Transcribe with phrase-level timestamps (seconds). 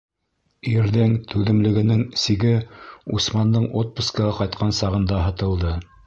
[0.69, 2.53] Ирҙең түҙемлегенең сиге
[3.17, 5.75] Усмандың отпускыға ҡайтҡан сағында һытылды.